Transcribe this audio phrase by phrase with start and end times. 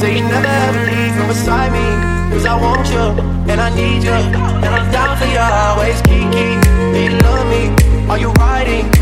[0.00, 2.32] Say you never ever leave from beside me.
[2.32, 3.22] Cause I want you,
[3.52, 4.12] and I need you.
[4.12, 6.00] And I'm down for you always.
[6.00, 6.56] Kiki,
[6.94, 8.08] do you love me?
[8.08, 8.99] Are you riding?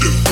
[0.00, 0.31] do.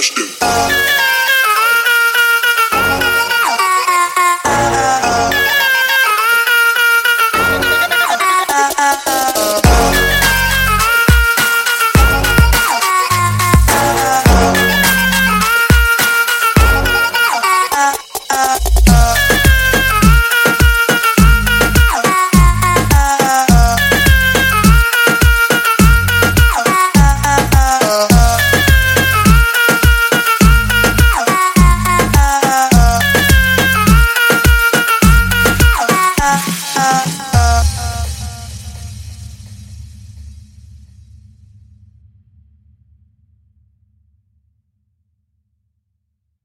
[0.00, 0.79] touched him.